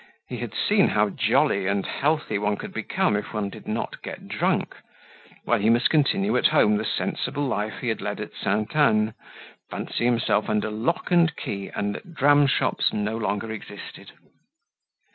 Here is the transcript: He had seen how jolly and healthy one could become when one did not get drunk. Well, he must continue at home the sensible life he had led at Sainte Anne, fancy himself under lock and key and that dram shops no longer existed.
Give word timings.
He 0.29 0.37
had 0.37 0.55
seen 0.55 0.87
how 0.87 1.09
jolly 1.09 1.67
and 1.67 1.85
healthy 1.85 2.39
one 2.39 2.57
could 2.57 2.73
become 2.73 3.13
when 3.13 3.23
one 3.25 3.49
did 3.51 3.67
not 3.67 4.01
get 4.01 4.27
drunk. 4.27 4.75
Well, 5.45 5.59
he 5.59 5.69
must 5.69 5.91
continue 5.91 6.35
at 6.37 6.47
home 6.47 6.77
the 6.77 6.85
sensible 6.85 7.43
life 7.45 7.81
he 7.81 7.89
had 7.89 8.01
led 8.01 8.19
at 8.19 8.31
Sainte 8.33 8.75
Anne, 8.75 9.13
fancy 9.69 10.05
himself 10.05 10.49
under 10.49 10.71
lock 10.71 11.11
and 11.11 11.35
key 11.35 11.69
and 11.75 11.93
that 11.93 12.15
dram 12.15 12.47
shops 12.47 12.91
no 12.91 13.15
longer 13.15 13.51
existed. 13.51 14.13